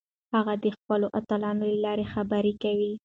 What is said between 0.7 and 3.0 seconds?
خپلو اتلانو له لارې خبرې کوي.